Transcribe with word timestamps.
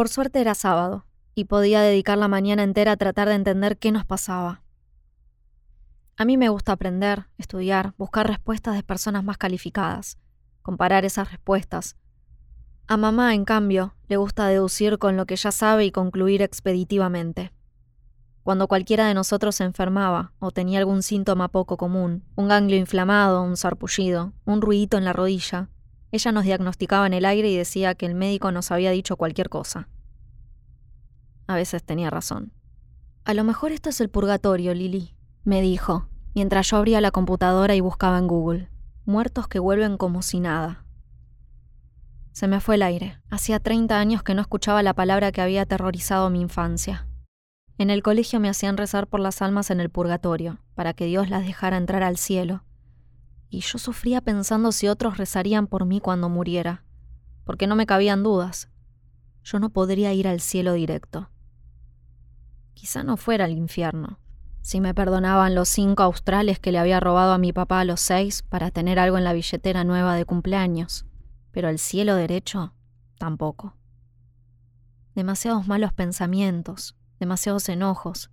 Por 0.00 0.08
suerte 0.08 0.40
era 0.40 0.54
sábado, 0.54 1.04
y 1.34 1.44
podía 1.44 1.82
dedicar 1.82 2.16
la 2.16 2.26
mañana 2.26 2.62
entera 2.62 2.92
a 2.92 2.96
tratar 2.96 3.28
de 3.28 3.34
entender 3.34 3.76
qué 3.76 3.92
nos 3.92 4.06
pasaba. 4.06 4.62
A 6.16 6.24
mí 6.24 6.38
me 6.38 6.48
gusta 6.48 6.72
aprender, 6.72 7.26
estudiar, 7.36 7.92
buscar 7.98 8.26
respuestas 8.26 8.76
de 8.76 8.82
personas 8.82 9.24
más 9.24 9.36
calificadas, 9.36 10.16
comparar 10.62 11.04
esas 11.04 11.30
respuestas. 11.30 11.98
A 12.86 12.96
mamá, 12.96 13.34
en 13.34 13.44
cambio, 13.44 13.94
le 14.08 14.16
gusta 14.16 14.46
deducir 14.46 14.96
con 14.96 15.18
lo 15.18 15.26
que 15.26 15.36
ya 15.36 15.52
sabe 15.52 15.84
y 15.84 15.90
concluir 15.90 16.40
expeditivamente. 16.40 17.52
Cuando 18.42 18.68
cualquiera 18.68 19.06
de 19.06 19.12
nosotros 19.12 19.56
se 19.56 19.64
enfermaba 19.64 20.32
o 20.38 20.50
tenía 20.50 20.78
algún 20.78 21.02
síntoma 21.02 21.48
poco 21.48 21.76
común, 21.76 22.24
un 22.36 22.48
ganglio 22.48 22.78
inflamado, 22.78 23.42
un 23.42 23.58
sarpullido, 23.58 24.32
un 24.46 24.62
ruidito 24.62 24.96
en 24.96 25.04
la 25.04 25.12
rodilla, 25.12 25.68
ella 26.12 26.32
nos 26.32 26.44
diagnosticaba 26.44 27.06
en 27.06 27.14
el 27.14 27.24
aire 27.24 27.50
y 27.50 27.56
decía 27.56 27.94
que 27.94 28.06
el 28.06 28.14
médico 28.14 28.52
nos 28.52 28.70
había 28.70 28.90
dicho 28.90 29.16
cualquier 29.16 29.48
cosa. 29.48 29.88
A 31.46 31.54
veces 31.54 31.82
tenía 31.82 32.10
razón. 32.10 32.52
A 33.24 33.34
lo 33.34 33.44
mejor 33.44 33.72
esto 33.72 33.90
es 33.90 34.00
el 34.00 34.08
purgatorio, 34.08 34.74
Lily, 34.74 35.14
me 35.44 35.62
dijo, 35.62 36.08
mientras 36.34 36.68
yo 36.68 36.76
abría 36.76 37.00
la 37.00 37.10
computadora 37.10 37.74
y 37.74 37.80
buscaba 37.80 38.18
en 38.18 38.26
Google. 38.26 38.70
Muertos 39.04 39.48
que 39.48 39.58
vuelven 39.58 39.96
como 39.96 40.22
si 40.22 40.40
nada. 40.40 40.84
Se 42.32 42.46
me 42.46 42.60
fue 42.60 42.76
el 42.76 42.82
aire. 42.82 43.20
Hacía 43.30 43.58
30 43.58 43.98
años 43.98 44.22
que 44.22 44.34
no 44.34 44.40
escuchaba 44.40 44.82
la 44.82 44.94
palabra 44.94 45.32
que 45.32 45.40
había 45.40 45.62
aterrorizado 45.62 46.30
mi 46.30 46.40
infancia. 46.40 47.06
En 47.78 47.90
el 47.90 48.02
colegio 48.02 48.40
me 48.40 48.48
hacían 48.48 48.76
rezar 48.76 49.06
por 49.06 49.20
las 49.20 49.42
almas 49.42 49.70
en 49.70 49.80
el 49.80 49.90
purgatorio, 49.90 50.58
para 50.74 50.92
que 50.92 51.06
Dios 51.06 51.30
las 51.30 51.44
dejara 51.44 51.76
entrar 51.76 52.02
al 52.02 52.18
cielo, 52.18 52.62
y 53.50 53.60
yo 53.60 53.78
sufría 53.78 54.20
pensando 54.20 54.70
si 54.70 54.86
otros 54.86 55.18
rezarían 55.18 55.66
por 55.66 55.84
mí 55.84 56.00
cuando 56.00 56.28
muriera, 56.28 56.84
porque 57.44 57.66
no 57.66 57.74
me 57.74 57.84
cabían 57.84 58.22
dudas. 58.22 58.70
Yo 59.42 59.58
no 59.58 59.70
podría 59.70 60.12
ir 60.14 60.28
al 60.28 60.40
cielo 60.40 60.72
directo. 60.74 61.30
Quizá 62.74 63.02
no 63.02 63.16
fuera 63.16 63.46
al 63.46 63.52
infierno, 63.52 64.20
si 64.60 64.80
me 64.80 64.94
perdonaban 64.94 65.56
los 65.56 65.68
cinco 65.68 66.04
australes 66.04 66.60
que 66.60 66.70
le 66.70 66.78
había 66.78 67.00
robado 67.00 67.32
a 67.32 67.38
mi 67.38 67.52
papá 67.52 67.80
a 67.80 67.84
los 67.84 68.00
seis 68.00 68.42
para 68.42 68.70
tener 68.70 69.00
algo 69.00 69.18
en 69.18 69.24
la 69.24 69.32
billetera 69.32 69.82
nueva 69.82 70.14
de 70.14 70.24
cumpleaños, 70.24 71.04
pero 71.50 71.68
el 71.68 71.80
cielo 71.80 72.14
derecho 72.14 72.72
tampoco. 73.18 73.74
Demasiados 75.16 75.66
malos 75.66 75.92
pensamientos, 75.92 76.96
demasiados 77.18 77.68
enojos, 77.68 78.30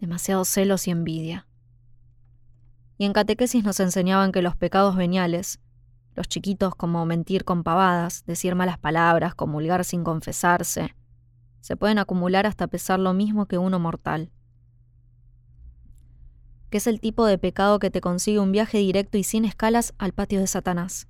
demasiados 0.00 0.48
celos 0.48 0.88
y 0.88 0.90
envidia 0.90 1.46
y 2.98 3.04
en 3.04 3.12
catequesis 3.12 3.64
nos 3.64 3.80
enseñaban 3.80 4.32
que 4.32 4.42
los 4.42 4.56
pecados 4.56 4.96
veniales, 4.96 5.60
los 6.14 6.28
chiquitos 6.28 6.74
como 6.74 7.04
mentir 7.06 7.44
con 7.44 7.64
pavadas, 7.64 8.24
decir 8.26 8.54
malas 8.54 8.78
palabras, 8.78 9.34
comulgar 9.34 9.84
sin 9.84 10.04
confesarse, 10.04 10.94
se 11.60 11.76
pueden 11.76 11.98
acumular 11.98 12.46
hasta 12.46 12.66
pesar 12.66 13.00
lo 13.00 13.14
mismo 13.14 13.46
que 13.46 13.58
uno 13.58 13.78
mortal. 13.78 14.30
Que 16.70 16.78
es 16.78 16.86
el 16.86 17.00
tipo 17.00 17.26
de 17.26 17.38
pecado 17.38 17.78
que 17.78 17.90
te 17.90 18.00
consigue 18.00 18.38
un 18.38 18.52
viaje 18.52 18.78
directo 18.78 19.18
y 19.18 19.24
sin 19.24 19.44
escalas 19.44 19.94
al 19.98 20.12
patio 20.12 20.40
de 20.40 20.46
Satanás. 20.46 21.08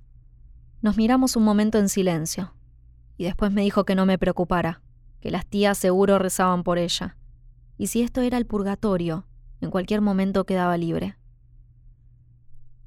Nos 0.81 0.97
miramos 0.97 1.35
un 1.35 1.43
momento 1.43 1.77
en 1.77 1.89
silencio, 1.89 2.53
y 3.17 3.25
después 3.25 3.51
me 3.51 3.61
dijo 3.61 3.85
que 3.85 3.95
no 3.95 4.05
me 4.05 4.17
preocupara, 4.17 4.81
que 5.19 5.31
las 5.31 5.45
tías 5.45 5.77
seguro 5.77 6.19
rezaban 6.19 6.63
por 6.63 6.77
ella, 6.77 7.17
y 7.77 7.87
si 7.87 8.01
esto 8.01 8.21
era 8.21 8.37
el 8.37 8.45
purgatorio, 8.45 9.27
en 9.61 9.71
cualquier 9.71 10.01
momento 10.01 10.45
quedaba 10.45 10.77
libre. 10.77 11.17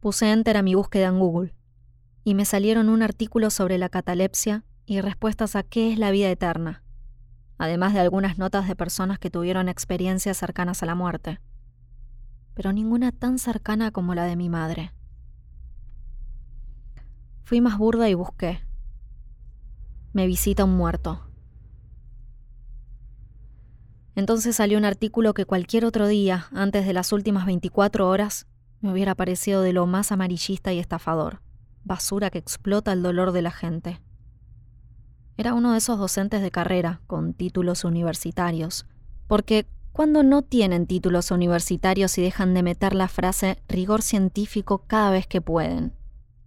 Puse 0.00 0.30
enter 0.30 0.56
a 0.56 0.62
mi 0.62 0.74
búsqueda 0.74 1.08
en 1.08 1.18
Google 1.18 1.54
y 2.22 2.34
me 2.34 2.44
salieron 2.44 2.88
un 2.88 3.02
artículo 3.02 3.50
sobre 3.50 3.78
la 3.78 3.88
catalepsia 3.88 4.64
y 4.86 5.00
respuestas 5.00 5.56
a 5.56 5.64
qué 5.64 5.92
es 5.92 5.98
la 5.98 6.10
vida 6.10 6.30
eterna, 6.30 6.84
además 7.58 7.94
de 7.94 8.00
algunas 8.00 8.38
notas 8.38 8.69
de 8.69 8.76
personas 8.76 9.19
que 9.19 9.30
tuvieron 9.30 9.69
experiencias 9.69 10.36
cercanas 10.36 10.82
a 10.82 10.86
la 10.86 10.94
muerte, 10.94 11.41
pero 12.54 12.72
ninguna 12.72 13.10
tan 13.12 13.38
cercana 13.38 13.91
como 13.91 14.14
la 14.14 14.25
de 14.25 14.37
mi 14.37 14.48
madre. 14.48 14.92
Fui 17.42 17.60
más 17.60 17.78
burda 17.78 18.08
y 18.08 18.14
busqué. 18.14 18.60
Me 20.12 20.26
visita 20.26 20.64
un 20.64 20.76
muerto. 20.76 21.25
Entonces 24.14 24.56
salió 24.56 24.78
un 24.78 24.84
artículo 24.84 25.32
que 25.32 25.47
cualquier 25.47 25.84
otro 25.84 26.06
día, 26.08 26.48
antes 26.53 26.87
de 26.87 26.92
las 26.92 27.12
últimas 27.12 27.47
24 27.47 28.08
horas, 28.08 28.47
me 28.81 28.93
hubiera 28.93 29.15
parecido 29.15 29.62
de 29.62 29.72
lo 29.72 29.87
más 29.87 30.12
amarillista 30.12 30.72
y 30.72 30.78
estafador, 30.78 31.41
basura 31.84 32.31
que 32.31 32.39
explota 32.39 32.93
el 32.93 33.03
dolor 33.03 33.33
de 33.33 33.43
la 33.43 33.50
gente. 33.50 34.00
Era 35.37 35.55
uno 35.55 35.72
de 35.72 35.78
esos 35.78 35.99
docentes 35.99 36.43
de 36.43 36.50
carrera 36.50 37.00
con 37.06 37.33
títulos 37.34 37.84
universitarios, 37.84 38.87
porque 39.27 39.67
cuando 39.93 40.22
no 40.22 40.43
tienen 40.43 40.87
títulos 40.87 41.31
universitarios 41.31 42.17
y 42.19 42.22
dejan 42.22 42.55
de 42.55 42.62
meter 42.62 42.94
la 42.94 43.09
frase 43.09 43.62
rigor 43.69 44.03
científico 44.03 44.84
cada 44.87 45.11
vez 45.11 45.27
que 45.27 45.41
pueden. 45.41 45.93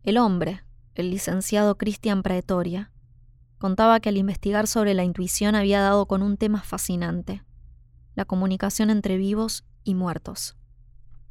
El 0.03 0.17
hombre, 0.17 0.63
el 0.95 1.09
licenciado 1.09 1.77
Cristian 1.77 2.23
Praetoria, 2.23 2.91
contaba 3.57 3.99
que 3.99 4.09
al 4.09 4.17
investigar 4.17 4.67
sobre 4.67 4.93
la 4.93 5.03
intuición 5.03 5.55
había 5.55 5.81
dado 5.81 6.05
con 6.05 6.23
un 6.23 6.37
tema 6.37 6.61
fascinante, 6.61 7.43
la 8.15 8.25
comunicación 8.25 8.89
entre 8.89 9.17
vivos 9.17 9.65
y 9.83 9.95
muertos. 9.95 10.55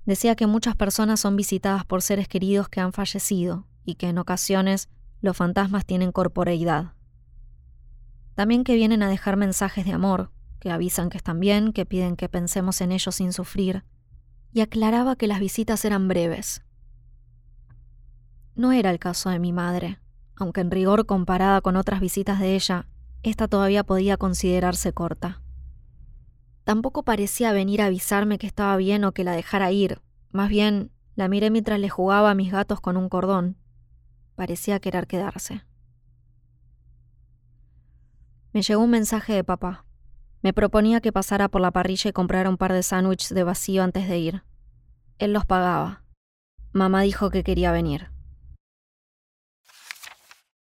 Decía 0.06 0.34
que 0.34 0.46
muchas 0.46 0.76
personas 0.76 1.20
son 1.20 1.36
visitadas 1.36 1.84
por 1.84 2.02
seres 2.02 2.28
queridos 2.28 2.68
que 2.68 2.80
han 2.80 2.92
fallecido 2.92 3.66
y 3.84 3.94
que 3.94 4.08
en 4.08 4.18
ocasiones 4.18 4.88
los 5.20 5.36
fantasmas 5.36 5.84
tienen 5.84 6.12
corporeidad. 6.12 6.94
También 8.34 8.64
que 8.64 8.74
vienen 8.74 9.02
a 9.02 9.08
dejar 9.08 9.36
mensajes 9.36 9.84
de 9.84 9.92
amor, 9.92 10.30
que 10.60 10.70
avisan 10.70 11.10
que 11.10 11.18
están 11.18 11.40
bien, 11.40 11.72
que 11.72 11.86
piden 11.86 12.16
que 12.16 12.28
pensemos 12.28 12.80
en 12.80 12.92
ellos 12.92 13.14
sin 13.14 13.32
sufrir, 13.32 13.84
y 14.52 14.60
aclaraba 14.60 15.16
que 15.16 15.26
las 15.26 15.40
visitas 15.40 15.84
eran 15.84 16.08
breves. 16.08 16.62
No 18.54 18.72
era 18.72 18.90
el 18.90 18.98
caso 18.98 19.30
de 19.30 19.38
mi 19.38 19.52
madre, 19.52 20.00
aunque 20.36 20.60
en 20.60 20.70
rigor 20.70 21.06
comparada 21.06 21.60
con 21.60 21.76
otras 21.76 22.00
visitas 22.00 22.40
de 22.40 22.54
ella, 22.54 22.86
esta 23.22 23.48
todavía 23.48 23.84
podía 23.84 24.16
considerarse 24.16 24.92
corta. 24.92 25.42
Tampoco 26.70 27.02
parecía 27.02 27.52
venir 27.52 27.82
a 27.82 27.86
avisarme 27.86 28.38
que 28.38 28.46
estaba 28.46 28.76
bien 28.76 29.02
o 29.02 29.10
que 29.10 29.24
la 29.24 29.32
dejara 29.32 29.72
ir. 29.72 30.00
Más 30.30 30.48
bien, 30.48 30.92
la 31.16 31.26
miré 31.26 31.50
mientras 31.50 31.80
le 31.80 31.88
jugaba 31.88 32.30
a 32.30 32.36
mis 32.36 32.52
gatos 32.52 32.80
con 32.80 32.96
un 32.96 33.08
cordón. 33.08 33.56
Parecía 34.36 34.78
querer 34.78 35.08
quedarse. 35.08 35.64
Me 38.52 38.62
llegó 38.62 38.84
un 38.84 38.90
mensaje 38.90 39.32
de 39.32 39.42
papá. 39.42 39.84
Me 40.42 40.52
proponía 40.52 41.00
que 41.00 41.10
pasara 41.10 41.48
por 41.48 41.60
la 41.60 41.72
parrilla 41.72 42.10
y 42.10 42.12
comprara 42.12 42.48
un 42.48 42.56
par 42.56 42.72
de 42.72 42.84
sándwiches 42.84 43.34
de 43.34 43.42
vacío 43.42 43.82
antes 43.82 44.08
de 44.08 44.18
ir. 44.20 44.44
Él 45.18 45.32
los 45.32 45.44
pagaba. 45.44 46.04
Mamá 46.70 47.02
dijo 47.02 47.30
que 47.30 47.42
quería 47.42 47.72
venir. 47.72 48.12